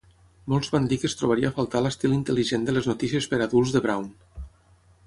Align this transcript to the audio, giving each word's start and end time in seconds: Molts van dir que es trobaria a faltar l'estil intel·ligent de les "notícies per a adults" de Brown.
Molts 0.53 0.69
van 0.75 0.87
dir 0.93 0.97
que 1.03 1.07
es 1.09 1.15
trobaria 1.19 1.51
a 1.53 1.55
faltar 1.59 1.83
l'estil 1.87 2.17
intel·ligent 2.17 2.67
de 2.71 2.77
les 2.79 2.91
"notícies 2.93 3.31
per 3.35 3.41
a 3.43 3.45
adults" 3.49 3.79
de 3.79 3.85
Brown. 3.87 4.11